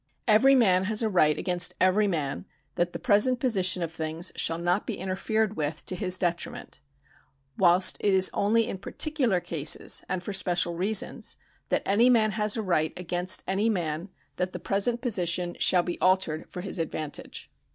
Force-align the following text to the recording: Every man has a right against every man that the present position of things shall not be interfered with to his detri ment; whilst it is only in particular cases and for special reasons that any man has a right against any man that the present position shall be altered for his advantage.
Every 0.27 0.55
man 0.55 0.85
has 0.85 1.03
a 1.03 1.09
right 1.09 1.37
against 1.37 1.75
every 1.79 2.07
man 2.07 2.45
that 2.73 2.91
the 2.91 2.97
present 2.97 3.39
position 3.39 3.83
of 3.83 3.91
things 3.93 4.31
shall 4.35 4.57
not 4.57 4.87
be 4.87 4.97
interfered 4.97 5.55
with 5.55 5.85
to 5.85 5.95
his 5.95 6.17
detri 6.17 6.51
ment; 6.53 6.79
whilst 7.55 7.99
it 7.99 8.11
is 8.11 8.31
only 8.33 8.67
in 8.67 8.79
particular 8.79 9.39
cases 9.39 10.03
and 10.09 10.23
for 10.23 10.33
special 10.33 10.73
reasons 10.73 11.37
that 11.69 11.83
any 11.85 12.09
man 12.09 12.31
has 12.31 12.57
a 12.57 12.63
right 12.63 12.93
against 12.97 13.43
any 13.47 13.69
man 13.69 14.09
that 14.37 14.53
the 14.53 14.59
present 14.59 15.01
position 15.01 15.55
shall 15.59 15.83
be 15.83 15.99
altered 16.01 16.47
for 16.49 16.61
his 16.61 16.79
advantage. 16.79 17.51